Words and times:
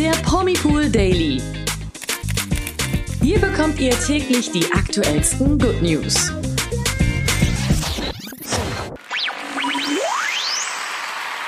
der 0.00 0.12
Promipool 0.22 0.88
Daily. 0.88 1.42
Hier 3.20 3.38
bekommt 3.38 3.78
ihr 3.78 3.90
täglich 3.90 4.50
die 4.50 4.64
aktuellsten 4.72 5.58
Good 5.58 5.82
News. 5.82 6.32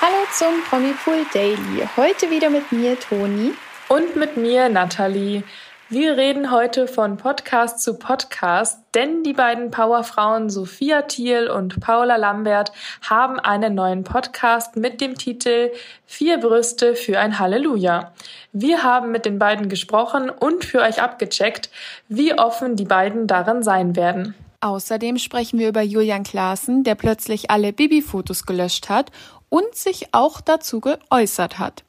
Hallo 0.02 0.26
zum 0.34 0.62
Promipool 0.68 1.24
Daily. 1.32 1.88
Heute 1.96 2.28
wieder 2.28 2.50
mit 2.50 2.70
mir, 2.72 3.00
Toni. 3.00 3.52
Und 3.88 4.16
mit 4.16 4.36
mir, 4.36 4.68
Nathalie. 4.68 5.44
Wir 5.92 6.16
reden 6.16 6.50
heute 6.50 6.88
von 6.88 7.18
Podcast 7.18 7.80
zu 7.80 7.98
Podcast, 7.98 8.80
denn 8.94 9.22
die 9.24 9.34
beiden 9.34 9.70
Powerfrauen 9.70 10.48
Sophia 10.48 11.02
Thiel 11.02 11.50
und 11.50 11.80
Paula 11.80 12.16
Lambert 12.16 12.72
haben 13.02 13.38
einen 13.38 13.74
neuen 13.74 14.02
Podcast 14.02 14.76
mit 14.76 15.02
dem 15.02 15.18
Titel 15.18 15.70
Vier 16.06 16.38
Brüste 16.38 16.94
für 16.94 17.18
ein 17.18 17.38
Halleluja. 17.38 18.14
Wir 18.52 18.82
haben 18.82 19.10
mit 19.10 19.24
den 19.24 19.38
beiden 19.38 19.70
gesprochen 19.70 20.28
und 20.28 20.66
für 20.66 20.82
euch 20.82 21.00
abgecheckt, 21.00 21.70
wie 22.08 22.38
offen 22.38 22.76
die 22.76 22.84
beiden 22.84 23.26
darin 23.26 23.62
sein 23.62 23.96
werden. 23.96 24.34
Außerdem 24.60 25.16
sprechen 25.16 25.58
wir 25.58 25.70
über 25.70 25.80
Julian 25.80 26.22
Klaassen, 26.22 26.84
der 26.84 26.94
plötzlich 26.94 27.50
alle 27.50 27.72
Bibi-Fotos 27.72 28.44
gelöscht 28.44 28.90
hat 28.90 29.10
und 29.48 29.74
sich 29.74 30.08
auch 30.12 30.42
dazu 30.42 30.80
geäußert 30.80 31.58
hat. 31.58 31.82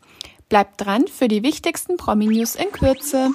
Bleibt 0.48 0.86
dran 0.86 1.08
für 1.08 1.28
die 1.28 1.44
wichtigsten 1.44 1.98
Promi-News 1.98 2.56
in 2.56 2.72
Kürze. 2.72 3.32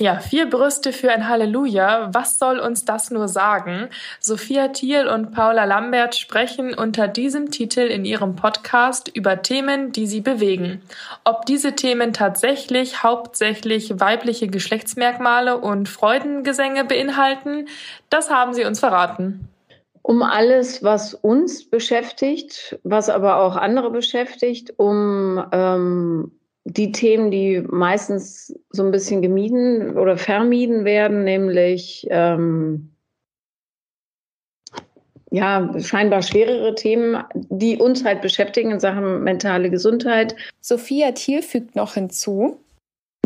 Ja, 0.00 0.18
vier 0.18 0.50
Brüste 0.50 0.92
für 0.92 1.12
ein 1.12 1.28
Halleluja. 1.28 2.10
Was 2.12 2.40
soll 2.40 2.58
uns 2.58 2.84
das 2.84 3.12
nur 3.12 3.28
sagen? 3.28 3.88
Sophia 4.18 4.68
Thiel 4.68 5.06
und 5.06 5.30
Paula 5.30 5.66
Lambert 5.66 6.16
sprechen 6.16 6.74
unter 6.74 7.06
diesem 7.06 7.52
Titel 7.52 7.80
in 7.80 8.04
ihrem 8.04 8.34
Podcast 8.34 9.08
über 9.14 9.42
Themen, 9.42 9.92
die 9.92 10.08
sie 10.08 10.20
bewegen. 10.20 10.82
Ob 11.22 11.46
diese 11.46 11.74
Themen 11.76 12.12
tatsächlich 12.12 13.04
hauptsächlich 13.04 14.00
weibliche 14.00 14.48
Geschlechtsmerkmale 14.48 15.58
und 15.58 15.88
Freudengesänge 15.88 16.84
beinhalten, 16.84 17.68
das 18.10 18.30
haben 18.30 18.52
sie 18.52 18.64
uns 18.64 18.80
verraten. 18.80 19.48
Um 20.02 20.22
alles, 20.22 20.82
was 20.82 21.14
uns 21.14 21.70
beschäftigt, 21.70 22.80
was 22.82 23.08
aber 23.08 23.36
auch 23.36 23.54
andere 23.54 23.90
beschäftigt, 23.90 24.74
um 24.76 25.42
ähm, 25.52 26.32
die 26.64 26.92
Themen, 26.92 27.30
die 27.30 27.60
meistens 27.60 28.54
so 28.70 28.84
ein 28.84 28.90
bisschen 28.90 29.22
gemieden 29.22 29.96
oder 29.98 30.16
vermieden 30.16 30.84
werden, 30.84 31.24
nämlich 31.24 32.06
ähm, 32.10 32.90
ja, 35.30 35.68
scheinbar 35.80 36.22
schwerere 36.22 36.74
Themen, 36.74 37.22
die 37.34 37.76
uns 37.76 38.04
halt 38.04 38.22
beschäftigen 38.22 38.70
in 38.70 38.80
Sachen 38.80 39.24
mentale 39.24 39.68
Gesundheit. 39.68 40.34
Sophia 40.60 41.12
Thiel 41.12 41.42
fügt 41.42 41.74
noch 41.76 41.94
hinzu. 41.94 42.60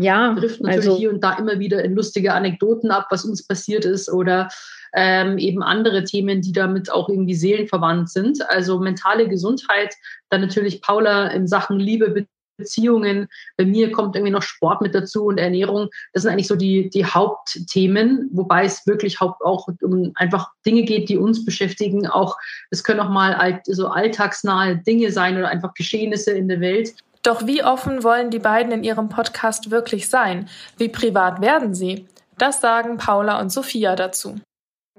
Ja, 0.01 0.35
trifft 0.35 0.61
natürlich 0.61 0.87
also, 0.89 0.97
hier 0.97 1.11
und 1.11 1.23
da 1.23 1.37
immer 1.39 1.59
wieder 1.59 1.85
in 1.85 1.95
lustige 1.95 2.33
Anekdoten 2.33 2.91
ab, 2.91 3.09
was 3.11 3.25
uns 3.25 3.47
passiert 3.47 3.85
ist 3.85 4.11
oder 4.11 4.49
ähm, 4.95 5.39
eben 5.39 5.63
andere 5.63 6.05
Themen, 6.05 6.41
die 6.41 6.53
damit 6.53 6.91
auch 6.91 7.09
irgendwie 7.09 7.35
seelenverwandt 7.35 8.09
sind. 8.09 8.39
Also 8.51 8.79
mentale 8.79 9.29
Gesundheit, 9.29 9.95
dann 10.31 10.41
natürlich 10.41 10.81
Paula 10.81 11.29
in 11.29 11.47
Sachen 11.47 11.79
Liebe, 11.79 12.27
Beziehungen. 12.59 13.29
Bei 13.57 13.65
mir 13.65 13.91
kommt 13.91 14.15
irgendwie 14.15 14.33
noch 14.33 14.43
Sport 14.43 14.83
mit 14.83 14.95
dazu 14.95 15.27
und 15.27 15.39
Ernährung. 15.39 15.89
Das 16.13 16.25
sind 16.25 16.33
eigentlich 16.33 16.49
so 16.49 16.57
die, 16.57 16.91
die 16.91 17.07
Hauptthemen, 17.07 18.29
wobei 18.33 18.65
es 18.65 18.87
wirklich 18.87 19.21
auch 19.21 19.69
um 19.81 20.13
einfach 20.17 20.51
Dinge 20.67 20.83
geht, 20.83 21.09
die 21.09 21.17
uns 21.17 21.45
beschäftigen. 21.45 22.07
Auch 22.07 22.37
es 22.71 22.85
können 22.85 23.01
auch 23.01 23.09
mal 23.09 23.35
alt, 23.35 23.61
so 23.65 23.89
alltagsnahe 23.89 24.77
Dinge 24.77 25.11
sein 25.11 25.39
oder 25.39 25.49
einfach 25.49 25.73
Geschehnisse 25.75 26.33
in 26.33 26.49
der 26.49 26.61
Welt. 26.61 26.95
Doch 27.23 27.47
wie 27.47 27.65
offen 27.65 28.05
wollen 28.05 28.31
die 28.31 28.39
beiden 28.39 28.73
in 28.73 28.85
ihrem 28.85 29.09
Podcast 29.09 29.71
wirklich 29.71 30.09
sein? 30.09 30.49
Wie 30.77 30.89
privat 30.89 31.41
werden 31.41 31.75
sie? 31.75 32.07
Das 32.37 32.61
sagen 32.61 32.99
Paula 32.99 33.41
und 33.41 33.51
Sophia 33.51 33.97
dazu. 33.97 34.37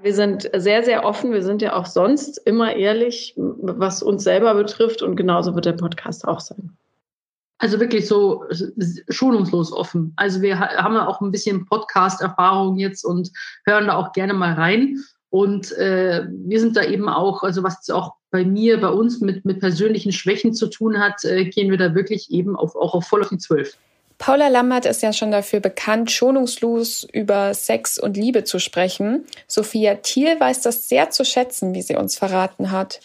Wir 0.01 0.13
sind 0.13 0.49
sehr, 0.55 0.83
sehr 0.83 1.05
offen. 1.05 1.33
Wir 1.33 1.43
sind 1.43 1.61
ja 1.61 1.73
auch 1.73 1.85
sonst 1.85 2.37
immer 2.45 2.75
ehrlich, 2.75 3.33
was 3.37 4.01
uns 4.01 4.23
selber 4.23 4.53
betrifft. 4.53 5.01
Und 5.01 5.15
genauso 5.15 5.55
wird 5.55 5.65
der 5.65 5.73
Podcast 5.73 6.27
auch 6.27 6.39
sein. 6.39 6.77
Also 7.59 7.79
wirklich 7.79 8.07
so 8.07 8.45
schonungslos 9.09 9.71
offen. 9.71 10.13
Also 10.15 10.41
wir 10.41 10.59
haben 10.59 10.95
ja 10.95 11.07
auch 11.07 11.21
ein 11.21 11.31
bisschen 11.31 11.65
Podcast-Erfahrung 11.65 12.77
jetzt 12.77 13.03
und 13.05 13.31
hören 13.65 13.87
da 13.87 13.97
auch 13.97 14.13
gerne 14.13 14.33
mal 14.33 14.53
rein. 14.53 14.97
Und 15.29 15.71
äh, 15.73 16.25
wir 16.29 16.59
sind 16.59 16.75
da 16.75 16.83
eben 16.83 17.07
auch, 17.07 17.43
also 17.43 17.61
was 17.61 17.87
auch 17.89 18.13
bei 18.31 18.43
mir, 18.43 18.79
bei 18.79 18.89
uns 18.89 19.21
mit, 19.21 19.45
mit 19.45 19.59
persönlichen 19.59 20.11
Schwächen 20.11 20.53
zu 20.53 20.67
tun 20.67 20.99
hat, 20.99 21.23
äh, 21.25 21.45
gehen 21.45 21.69
wir 21.69 21.77
da 21.77 21.93
wirklich 21.93 22.31
eben 22.31 22.55
auf, 22.55 22.75
auch 22.75 22.93
auf 22.93 23.05
voll 23.05 23.21
auf 23.21 23.29
die 23.29 23.37
Zwölf. 23.37 23.77
Paula 24.17 24.49
Lammert 24.49 24.85
ist 24.85 25.01
ja 25.01 25.13
schon 25.13 25.31
dafür 25.31 25.61
bekannt, 25.61 26.11
schonungslos 26.11 27.07
über 27.13 27.53
Sex 27.53 27.97
und 27.97 28.17
Liebe 28.17 28.43
zu 28.43 28.59
sprechen. 28.59 29.25
Sophia 29.47 29.95
Thiel 29.95 30.39
weiß 30.39 30.61
das 30.61 30.89
sehr 30.89 31.09
zu 31.09 31.23
schätzen, 31.23 31.73
wie 31.73 31.81
sie 31.81 31.95
uns 31.95 32.17
verraten 32.17 32.71
hat. 32.71 32.99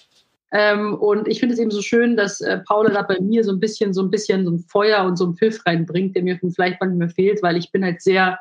Ähm, 0.52 0.94
und 0.94 1.26
ich 1.26 1.40
finde 1.40 1.54
es 1.54 1.60
eben 1.60 1.70
so 1.70 1.82
schön, 1.82 2.16
dass 2.16 2.40
äh, 2.40 2.58
Paula 2.58 2.90
da 2.90 3.02
bei 3.02 3.20
mir 3.20 3.42
so 3.42 3.52
ein 3.52 3.60
bisschen, 3.60 3.92
so 3.92 4.02
ein 4.02 4.10
bisschen 4.10 4.44
so 4.44 4.52
ein 4.52 4.58
Feuer 4.60 5.04
und 5.04 5.16
so 5.16 5.26
ein 5.26 5.34
Pfiff 5.34 5.64
reinbringt, 5.66 6.14
der 6.14 6.22
mir 6.22 6.38
vielleicht 6.38 6.80
manchmal 6.80 7.08
fehlt, 7.08 7.42
weil 7.42 7.56
ich 7.56 7.72
bin 7.72 7.84
halt 7.84 8.02
sehr, 8.02 8.38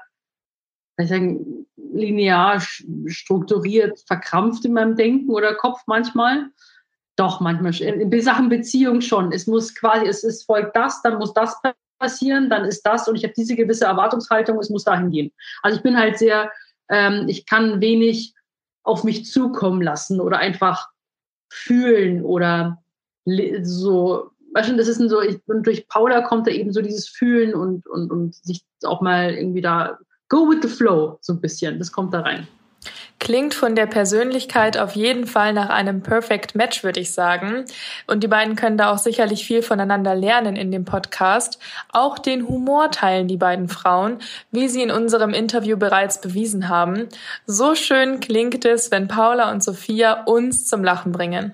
ich 1.00 1.10
sagen, 1.10 1.66
linear 1.76 2.62
strukturiert, 3.08 4.00
verkrampft 4.06 4.66
in 4.66 4.74
meinem 4.74 4.96
Denken 4.96 5.32
oder 5.32 5.56
Kopf 5.56 5.82
manchmal. 5.88 6.50
Doch, 7.16 7.40
manchmal 7.40 7.76
in 7.82 8.22
Sachen 8.22 8.50
Beziehung 8.50 9.02
schon. 9.02 9.32
Es 9.32 9.48
muss 9.48 9.76
quasi, 9.76 10.08
es 10.08 10.24
ist 10.24 10.46
folgt 10.46 10.76
das, 10.76 11.02
dann 11.04 11.20
muss 11.20 11.34
das 11.34 11.56
passieren, 12.00 12.50
dann 12.50 12.66
ist 12.66 12.82
das 12.84 13.08
und 13.08 13.16
ich 13.16 13.24
habe 13.24 13.34
diese 13.36 13.56
gewisse 13.56 13.86
Erwartungshaltung, 13.86 14.60
es 14.60 14.70
muss 14.70 14.84
dahin 14.84 15.12
gehen. 15.12 15.32
Also 15.62 15.78
ich 15.78 15.84
bin 15.84 15.98
halt 15.98 16.18
sehr, 16.18 16.52
ähm, 16.90 17.28
ich 17.28 17.46
kann 17.46 17.82
wenig 17.82 18.34
auf 18.84 19.04
mich 19.04 19.26
zukommen 19.26 19.82
lassen 19.82 20.20
oder 20.20 20.38
einfach 20.40 20.90
fühlen 21.54 22.24
oder 22.24 22.84
so, 23.62 24.32
weißt 24.54 24.72
du, 24.72 24.76
das 24.76 24.88
ist 24.88 24.98
so, 25.10 25.22
ich, 25.22 25.40
und 25.48 25.66
durch 25.66 25.88
Paula 25.88 26.22
kommt 26.22 26.48
da 26.48 26.52
eben 26.52 26.74
so 26.74 26.82
dieses 26.82 27.08
Fühlen 27.08 27.54
und, 27.54 27.88
und, 27.88 28.12
und 28.12 28.36
sich 28.36 28.64
auch 28.84 29.02
mal 29.02 29.34
irgendwie 29.34 29.62
da, 29.62 29.98
go 30.30 30.50
with 30.50 30.60
the 30.62 30.68
flow, 30.68 31.18
so 31.22 31.34
ein 31.34 31.42
bisschen, 31.42 31.80
das 31.80 31.92
kommt 31.92 32.14
da 32.14 32.22
rein. 32.22 32.48
Klingt 33.24 33.54
von 33.54 33.74
der 33.74 33.86
Persönlichkeit 33.86 34.78
auf 34.78 34.98
jeden 34.98 35.28
Fall 35.28 35.54
nach 35.54 35.70
einem 35.70 36.02
Perfect 36.02 36.56
Match, 36.56 36.84
würde 36.84 37.00
ich 37.00 37.14
sagen. 37.14 37.64
Und 38.06 38.22
die 38.22 38.28
beiden 38.28 38.58
können 38.58 38.78
da 38.78 38.92
auch 38.92 38.98
sicherlich 38.98 39.46
viel 39.46 39.62
voneinander 39.62 40.14
lernen 40.14 40.58
in 40.58 40.74
dem 40.74 40.84
Podcast. 40.84 41.58
Auch 41.94 42.20
den 42.20 42.50
Humor 42.50 42.92
teilen 42.92 43.30
die 43.30 43.38
beiden 43.38 43.70
Frauen, 43.70 44.18
wie 44.52 44.68
sie 44.68 44.82
in 44.82 44.92
unserem 44.92 45.34
Interview 45.34 45.78
bereits 45.78 46.20
bewiesen 46.20 46.68
haben. 46.68 47.08
So 47.46 47.76
schön 47.76 48.20
klingt 48.20 48.66
es, 48.66 48.92
wenn 48.92 49.08
Paula 49.08 49.54
und 49.54 49.64
Sophia 49.64 50.26
uns 50.26 50.68
zum 50.68 50.84
Lachen 50.84 51.14
bringen. 51.14 51.54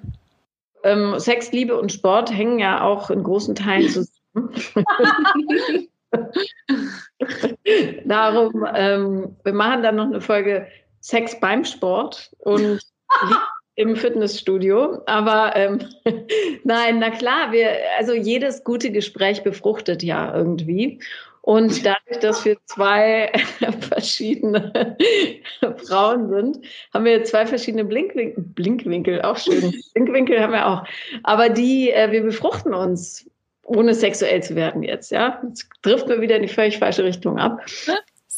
Ähm, 0.83 1.19
Sex, 1.19 1.51
Liebe 1.51 1.79
und 1.79 1.91
Sport 1.91 2.31
hängen 2.35 2.57
ja 2.57 2.81
auch 2.81 3.11
in 3.11 3.21
großen 3.21 3.53
Teilen 3.53 3.89
zusammen. 3.89 4.55
Darum, 8.05 8.65
ähm, 8.73 9.35
wir 9.43 9.53
machen 9.53 9.83
dann 9.83 9.97
noch 9.97 10.07
eine 10.07 10.21
Folge 10.21 10.65
Sex 11.01 11.39
beim 11.39 11.65
Sport 11.65 12.31
und 12.39 12.81
im 13.75 13.95
Fitnessstudio. 13.95 15.01
Aber 15.05 15.55
ähm, 15.55 15.79
nein, 16.63 16.99
na 16.99 17.09
klar, 17.11 17.51
wir, 17.51 17.69
also 17.97 18.13
jedes 18.13 18.63
gute 18.63 18.91
Gespräch 18.91 19.43
befruchtet 19.43 20.03
ja 20.03 20.35
irgendwie. 20.35 20.99
Und 21.41 21.85
dadurch, 21.85 22.19
dass 22.19 22.43
wir 22.43 22.57
zwei 22.65 23.31
verschiedene 23.89 24.97
Frauen 25.77 26.29
sind, 26.29 26.59
haben 26.93 27.05
wir 27.05 27.23
zwei 27.23 27.45
verschiedene 27.45 27.85
Blinkwinkel, 27.85 28.43
Blinkwinkel, 28.43 29.21
auch 29.21 29.37
schön. 29.37 29.73
Blinkwinkel 29.93 30.41
haben 30.41 30.53
wir 30.53 30.67
auch. 30.67 30.83
Aber 31.23 31.49
die, 31.49 31.91
äh, 31.91 32.11
wir 32.11 32.21
befruchten 32.21 32.73
uns, 32.73 33.25
ohne 33.63 33.93
sexuell 33.93 34.43
zu 34.43 34.55
werden 34.55 34.83
jetzt, 34.83 35.11
ja. 35.11 35.41
Jetzt 35.47 35.69
trifft 35.81 36.07
mir 36.07 36.21
wieder 36.21 36.35
in 36.35 36.41
die 36.41 36.49
völlig 36.49 36.77
falsche 36.77 37.03
Richtung 37.03 37.39
ab. 37.39 37.61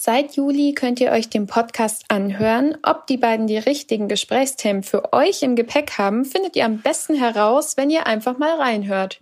Seit 0.03 0.35
Juli 0.35 0.73
könnt 0.73 0.99
ihr 0.99 1.11
euch 1.11 1.29
den 1.29 1.45
Podcast 1.45 2.05
anhören. 2.07 2.75
Ob 2.81 3.05
die 3.05 3.17
beiden 3.17 3.45
die 3.45 3.59
richtigen 3.59 4.07
Gesprächsthemen 4.07 4.81
für 4.81 5.13
euch 5.13 5.43
im 5.43 5.55
Gepäck 5.55 5.99
haben, 5.99 6.25
findet 6.25 6.55
ihr 6.55 6.65
am 6.65 6.79
besten 6.79 7.13
heraus, 7.13 7.77
wenn 7.77 7.91
ihr 7.91 8.07
einfach 8.07 8.39
mal 8.39 8.59
reinhört. 8.59 9.19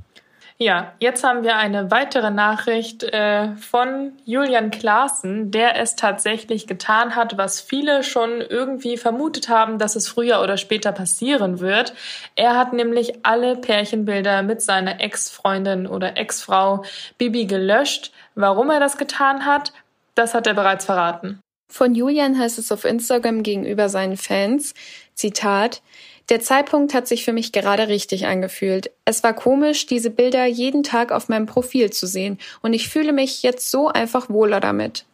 Ja, 0.58 0.94
jetzt 1.00 1.26
haben 1.26 1.44
wir 1.44 1.58
eine 1.58 1.92
weitere 1.92 2.32
Nachricht 2.32 3.04
äh, 3.04 3.58
von 3.58 4.14
Julian 4.24 4.72
Klaassen, 4.72 5.52
der 5.52 5.78
es 5.78 5.98
tatsächlich 5.98 6.66
getan 6.66 7.18
hat, 7.18 7.38
was 7.38 7.60
viele 7.60 8.02
schon 8.02 8.40
irgendwie 8.40 8.96
vermutet 8.96 9.50
haben, 9.50 9.80
dass 9.80 9.98
es 9.98 10.08
früher 10.08 10.42
oder 10.42 10.56
später 10.56 10.94
passieren 10.94 11.60
wird. 11.60 11.94
Er 12.38 12.56
hat 12.56 12.72
nämlich 12.72 13.26
alle 13.26 13.58
Pärchenbilder 13.58 14.44
mit 14.44 14.62
seiner 14.62 15.02
Ex-Freundin 15.02 15.88
oder 15.88 16.16
Ex-Frau 16.16 16.86
Bibi 17.18 17.48
gelöscht. 17.48 18.14
Warum 18.36 18.70
er 18.70 18.80
das 18.80 18.98
getan 18.98 19.46
hat, 19.46 19.74
das 20.16 20.34
hat 20.34 20.48
er 20.48 20.54
bereits 20.54 20.86
verraten. 20.86 21.40
Von 21.72 21.94
Julian 21.94 22.38
heißt 22.38 22.58
es 22.58 22.72
auf 22.72 22.84
Instagram 22.84 23.44
gegenüber 23.44 23.90
seinen 23.90 24.18
Fans, 24.18 24.74
Zitat, 25.14 25.82
Der 26.30 26.40
Zeitpunkt 26.40 26.94
hat 26.94 27.08
sich 27.08 27.24
für 27.24 27.34
mich 27.34 27.52
gerade 27.52 27.88
richtig 27.88 28.26
angefühlt. 28.26 28.92
Es 29.06 29.24
war 29.24 29.34
komisch, 29.34 29.86
diese 29.86 30.10
Bilder 30.10 30.46
jeden 30.46 30.84
Tag 30.84 31.12
auf 31.12 31.30
meinem 31.30 31.46
Profil 31.46 31.92
zu 31.92 32.08
sehen 32.08 32.40
und 32.62 32.74
ich 32.74 32.90
fühle 32.90 33.14
mich 33.14 33.44
jetzt 33.44 33.70
so 33.70 33.88
einfach 33.88 34.30
wohler 34.30 34.60
damit. 34.60 35.06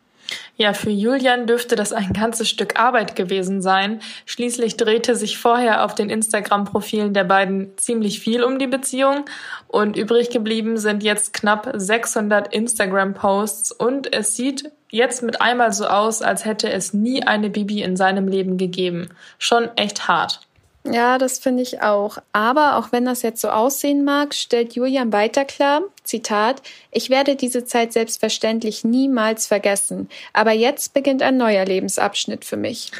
Ja, 0.57 0.73
für 0.73 0.89
Julian 0.89 1.47
dürfte 1.47 1.75
das 1.75 1.91
ein 1.91 2.13
ganzes 2.13 2.49
Stück 2.49 2.79
Arbeit 2.79 3.15
gewesen 3.15 3.61
sein. 3.61 3.99
Schließlich 4.25 4.77
drehte 4.77 5.15
sich 5.15 5.37
vorher 5.37 5.83
auf 5.83 5.95
den 5.95 6.09
Instagram-Profilen 6.09 7.13
der 7.13 7.25
beiden 7.25 7.77
ziemlich 7.77 8.19
viel 8.19 8.43
um 8.43 8.57
die 8.57 8.67
Beziehung 8.67 9.25
und 9.67 9.97
übrig 9.97 10.29
geblieben 10.29 10.77
sind 10.77 11.03
jetzt 11.03 11.33
knapp 11.33 11.69
600 11.73 12.53
Instagram-Posts 12.53 13.71
und 13.73 14.13
es 14.13 14.35
sieht 14.35 14.71
jetzt 14.89 15.23
mit 15.23 15.41
einmal 15.41 15.73
so 15.73 15.87
aus, 15.87 16.21
als 16.21 16.45
hätte 16.45 16.71
es 16.71 16.93
nie 16.93 17.23
eine 17.23 17.49
Bibi 17.49 17.81
in 17.81 17.97
seinem 17.97 18.27
Leben 18.27 18.57
gegeben. 18.57 19.09
Schon 19.37 19.69
echt 19.75 20.07
hart. 20.07 20.39
Ja, 20.87 21.17
das 21.17 21.39
finde 21.39 21.63
ich 21.63 21.81
auch. 21.81 22.19
Aber 22.31 22.77
auch 22.77 22.91
wenn 22.91 23.05
das 23.05 23.23
jetzt 23.23 23.41
so 23.41 23.49
aussehen 23.49 24.03
mag, 24.03 24.35
stellt 24.35 24.73
Julian 24.73 25.11
weiter 25.11 25.43
klar, 25.43 25.81
Zitat, 26.03 26.61
ich 26.91 27.09
werde 27.09 27.35
diese 27.35 27.65
Zeit 27.65 27.91
selbstverständlich 27.91 28.83
niemals 28.83 29.47
vergessen, 29.47 30.09
aber 30.31 30.51
jetzt 30.51 30.93
beginnt 30.93 31.23
ein 31.23 31.37
neuer 31.37 31.65
Lebensabschnitt 31.65 32.45
für 32.45 32.57
mich. 32.57 32.91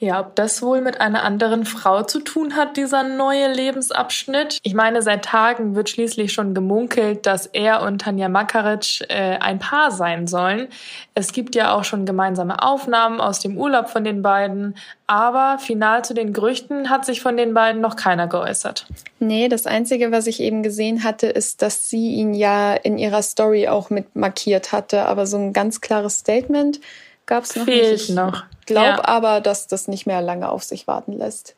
Ja, 0.00 0.20
ob 0.20 0.34
das 0.34 0.60
wohl 0.60 0.80
mit 0.80 1.00
einer 1.00 1.22
anderen 1.22 1.64
Frau 1.64 2.02
zu 2.02 2.18
tun 2.18 2.56
hat, 2.56 2.76
dieser 2.76 3.04
neue 3.04 3.52
Lebensabschnitt? 3.52 4.58
Ich 4.64 4.74
meine, 4.74 5.02
seit 5.02 5.24
Tagen 5.24 5.76
wird 5.76 5.88
schließlich 5.88 6.32
schon 6.32 6.52
gemunkelt, 6.52 7.26
dass 7.26 7.46
er 7.46 7.80
und 7.82 8.00
Tanja 8.00 8.28
Makaric 8.28 9.02
äh, 9.08 9.38
ein 9.38 9.60
Paar 9.60 9.92
sein 9.92 10.26
sollen. 10.26 10.66
Es 11.14 11.32
gibt 11.32 11.54
ja 11.54 11.72
auch 11.72 11.84
schon 11.84 12.06
gemeinsame 12.06 12.60
Aufnahmen 12.60 13.20
aus 13.20 13.38
dem 13.38 13.56
Urlaub 13.56 13.88
von 13.88 14.02
den 14.02 14.20
beiden, 14.20 14.76
aber 15.06 15.58
final 15.60 16.04
zu 16.04 16.12
den 16.12 16.32
Gerüchten 16.32 16.90
hat 16.90 17.04
sich 17.06 17.20
von 17.20 17.36
den 17.36 17.54
beiden 17.54 17.80
noch 17.80 17.94
keiner 17.94 18.26
geäußert. 18.26 18.86
Nee, 19.20 19.48
das 19.48 19.66
Einzige, 19.66 20.10
was 20.10 20.26
ich 20.26 20.40
eben 20.40 20.64
gesehen 20.64 21.04
hatte, 21.04 21.28
ist, 21.28 21.62
dass 21.62 21.88
sie 21.88 22.14
ihn 22.14 22.34
ja 22.34 22.74
in 22.74 22.98
ihrer 22.98 23.22
Story 23.22 23.68
auch 23.68 23.90
mit 23.90 24.16
markiert 24.16 24.72
hatte, 24.72 25.06
aber 25.06 25.26
so 25.26 25.36
ein 25.36 25.52
ganz 25.52 25.80
klares 25.80 26.18
Statement 26.18 26.80
gab 27.26 27.44
es 27.44 27.54
noch 27.54 27.64
Fehlt 27.64 27.92
nicht. 27.92 28.08
Ich 28.10 28.14
noch. 28.14 28.44
Glaube 28.66 28.86
Ja. 28.86 29.04
aber, 29.04 29.40
dass 29.40 29.66
das 29.66 29.88
nicht 29.88 30.06
mehr 30.06 30.22
lange 30.22 30.48
auf 30.48 30.62
sich 30.62 30.86
warten 30.86 31.12
lässt. 31.12 31.54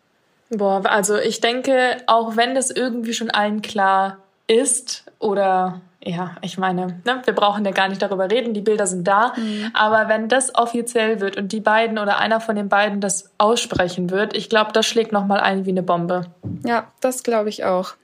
Boah, 0.51 0.83
also 0.85 1.17
ich 1.17 1.41
denke, 1.41 1.97
auch 2.07 2.37
wenn 2.37 2.55
das 2.55 2.71
irgendwie 2.71 3.15
schon 3.15 3.31
allen 3.31 3.63
klar 3.63 4.19
ist 4.47 5.05
oder 5.19 5.81
ja, 6.05 6.37
ich 6.41 6.57
meine, 6.57 7.01
ne, 7.05 7.21
wir 7.25 7.35
brauchen 7.35 7.65
ja 7.65 7.73
gar 7.73 7.89
nicht 7.89 8.01
darüber 8.01 8.31
reden, 8.31 8.55
die 8.55 8.61
Bilder 8.61 8.87
sind 8.87 9.09
da, 9.09 9.35
aber 9.75 10.09
wenn 10.09 10.29
das 10.29 10.55
offiziell 10.55 11.19
wird 11.21 11.37
und 11.37 11.51
die 11.51 11.59
beiden 11.61 11.99
oder 11.99 12.19
einer 12.19 12.41
von 12.41 12.55
den 12.55 12.69
beiden 12.69 13.01
das 13.01 13.31
aussprechen 13.39 14.11
wird, 14.11 14.37
ich 14.37 14.49
glaube, 14.49 14.71
das 14.73 14.87
schlägt 14.87 15.11
noch 15.11 15.27
mal 15.27 15.41
ein 15.41 15.67
wie 15.67 15.71
eine 15.71 15.83
Bombe. 15.83 16.27
Ja, 16.65 16.93
das 17.01 17.25
glaube 17.25 17.49
ich 17.49 17.65
auch. 17.65 17.95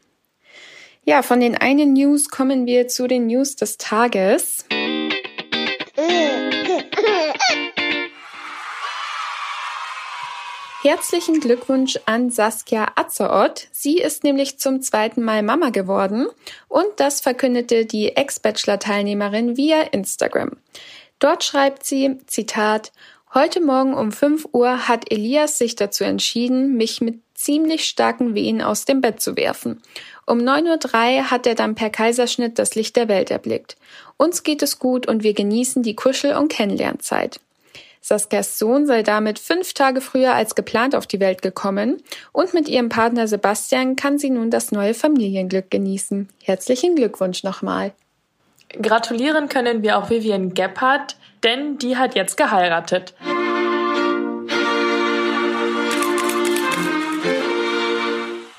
Ja, 1.05 1.23
von 1.23 1.39
den 1.39 1.57
einen 1.57 1.93
News 1.93 2.29
kommen 2.29 2.67
wir 2.67 2.89
zu 2.89 3.07
den 3.07 3.29
News 3.29 3.55
des 3.55 3.77
Tages. 3.79 4.65
Herzlichen 10.85 11.39
Glückwunsch 11.39 11.97
an 12.07 12.31
Saskia 12.31 12.91
Atzeott. 12.97 13.69
Sie 13.71 13.99
ist 13.99 14.25
nämlich 14.25 14.59
zum 14.59 14.83
zweiten 14.83 15.23
Mal 15.23 15.45
Mama 15.45 15.71
geworden 15.71 16.27
und 16.67 16.89
das 16.97 17.21
verkündete 17.21 17.87
die 17.87 18.17
Ex-Bachelor-Teilnehmerin 18.17 19.57
via 19.57 19.83
Instagram. 19.83 20.57
Dort 21.21 21.45
schreibt 21.45 21.85
sie, 21.87 22.19
Zitat, 22.27 22.91
Heute 23.33 23.61
Morgen 23.61 23.95
um 23.95 24.11
5 24.11 24.49
Uhr 24.51 24.89
hat 24.89 25.05
Elias 25.13 25.57
sich 25.57 25.77
dazu 25.77 26.03
entschieden, 26.03 26.77
mich 26.77 27.01
mit 27.01 27.21
ziemlich 27.33 27.85
starken 27.85 28.35
Wehen 28.35 28.61
aus 28.61 28.85
dem 28.85 29.01
Bett 29.01 29.21
zu 29.21 29.37
werfen. 29.37 29.81
Um 30.27 30.41
9.03 30.41 31.19
Uhr 31.19 31.31
hat 31.31 31.47
er 31.47 31.55
dann 31.55 31.77
per 31.77 31.91
Kaiserschnitt 31.91 32.59
das 32.59 32.75
Licht 32.75 32.97
der 32.97 33.07
Welt 33.07 33.31
erblickt. 33.31 33.77
Uns 34.17 34.43
geht 34.43 34.63
es 34.63 34.81
gut 34.81 35.07
und 35.07 35.23
wir 35.23 35.33
genießen 35.33 35.85
die 35.85 35.95
Kuschel- 35.95 36.35
und 36.35 36.49
Kennenlernzeit. 36.49 37.39
Saskias 38.05 38.59
Sohn 38.59 38.87
sei 38.87 39.05
damit 39.05 39.39
fünf 39.39 39.75
Tage 39.75 40.01
früher 40.01 40.35
als 40.35 40.57
geplant 40.57 40.97
auf 40.97 41.07
die 41.07 41.21
Welt 41.21 41.41
gekommen 41.41 42.03
und 42.33 42.53
mit 42.53 42.69
ihrem 42.69 42.89
Partner 42.89 43.29
Sebastian 43.29 43.95
kann 43.95 44.19
sie 44.19 44.31
nun 44.31 44.51
das 44.51 44.73
neue 44.73 44.93
Familienglück 44.93 45.71
genießen. 45.71 46.29
Herzlichen 46.43 46.97
Glückwunsch 46.97 47.45
nochmal. 47.45 47.93
Gratulieren 48.81 49.49
können 49.49 49.83
wir 49.83 49.99
auch 49.99 50.11
Vivian 50.11 50.53
Gebhardt, 50.53 51.17
denn 51.45 51.79
die 51.79 51.97
hat 51.97 52.17
jetzt 52.17 52.37
geheiratet. 52.37 53.15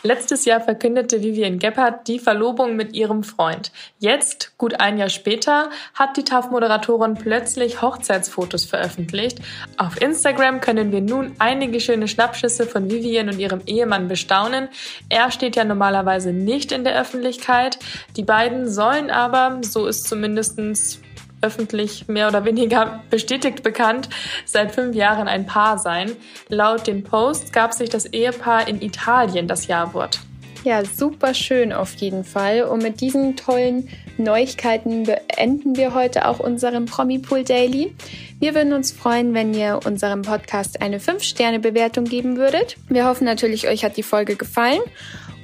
Letztes 0.06 0.44
Jahr 0.44 0.60
verkündete 0.60 1.24
Vivian 1.24 1.60
Gebhardt 1.60 2.10
die 2.10 2.20
Verlobung 2.20 2.76
mit 2.76 2.94
ihrem 2.94 3.24
Freund. 3.24 3.72
Jetzt, 4.00 4.58
gut 4.58 4.82
ein 4.82 4.98
Jahr 4.98 5.08
später, 5.08 5.70
hat 5.94 6.18
die 6.18 6.26
TAF-Moderatorin 6.26 7.14
plötzlich 7.14 7.82
Hochzeitsfotos 7.82 8.66
veröffentlicht. 8.66 9.40
Auf 9.78 10.02
Instagram 10.02 10.60
können 10.60 10.92
wir 10.92 11.00
nun 11.00 11.34
einige 11.40 11.80
schöne 11.80 12.10
Schnappschüsse 12.10 12.66
von 12.66 12.92
Vivian 12.92 13.30
und 13.30 13.40
ihrem 13.40 13.62
Ehemann 13.66 14.10
bestaunen. 14.10 14.68
Er 15.08 15.32
steht 15.32 15.56
ja 15.56 15.64
normalerweise 15.64 16.34
nicht 16.34 16.74
in 16.74 16.84
der 16.84 17.00
Öffentlichkeit. 17.00 17.80
Die 18.18 18.24
beiden 18.24 18.70
sollen 18.70 19.10
aber, 19.10 19.62
so 19.62 19.88
ist 19.88 20.10
zumindestens 20.10 21.00
öffentlich 21.44 22.08
mehr 22.08 22.28
oder 22.28 22.46
weniger 22.46 23.04
bestätigt 23.10 23.62
bekannt, 23.62 24.10
seit 24.46 24.72
fünf 24.72 24.96
Jahren 24.96 25.28
ein 25.28 25.46
Paar 25.46 25.78
sein. 25.78 26.12
Laut 26.50 26.88
dem 26.88 27.04
Post 27.04 27.54
gab 27.54 27.74
sich 27.74 27.90
das 27.90 28.06
Ehepaar 28.06 28.68
in 28.68 28.82
Italien 28.82 29.48
das 29.48 29.68
Jawort. 29.68 30.20
Ja, 30.64 30.86
super 30.86 31.34
schön 31.34 31.74
auf 31.74 31.94
jeden 31.96 32.24
Fall. 32.24 32.64
Und 32.64 32.82
mit 32.82 33.02
diesen 33.02 33.36
tollen 33.36 33.90
Neuigkeiten 34.18 35.04
beenden 35.04 35.76
wir 35.76 35.94
heute 35.94 36.26
auch 36.26 36.40
unseren 36.40 36.86
Promipool 36.86 37.44
Daily. 37.44 37.94
Wir 38.40 38.56
würden 38.56 38.72
uns 38.72 38.94
freuen, 38.94 39.34
wenn 39.34 39.54
ihr 39.54 39.82
unserem 39.86 40.22
Podcast 40.22 40.82
eine 40.82 41.00
5-Sterne-Bewertung 41.00 42.06
geben 42.06 42.38
würdet. 42.38 42.78
Wir 42.88 43.06
hoffen 43.06 43.26
natürlich, 43.26 43.68
euch 43.68 43.84
hat 43.84 43.98
die 43.98 44.04
Folge 44.04 44.38
gefallen 44.38 44.82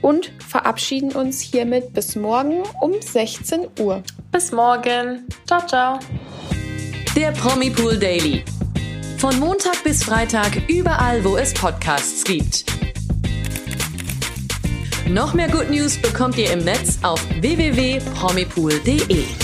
und 0.02 0.32
verabschieden 0.48 1.12
uns 1.12 1.42
hiermit 1.42 1.94
bis 1.94 2.16
morgen 2.16 2.64
um 2.82 2.94
16 3.00 3.68
Uhr. 3.80 4.04
Bis 4.32 4.52
morgen. 4.52 5.28
Ciao, 5.46 5.66
ciao. 5.66 6.00
Der 7.16 7.32
Promipool 7.32 7.98
Daily. 7.98 8.44
Von 9.18 9.38
Montag 9.40 9.84
bis 9.84 10.04
Freitag 10.04 10.70
überall, 10.70 11.24
wo 11.24 11.36
es 11.36 11.54
Podcasts 11.54 12.24
gibt. 12.24 12.66
Noch 15.10 15.34
mehr 15.34 15.50
Good 15.50 15.72
News 15.72 15.98
bekommt 15.98 16.38
ihr 16.38 16.54
im 16.54 16.60
Netz 16.60 17.00
auf 17.02 17.20
www.promipool.de. 17.42 19.39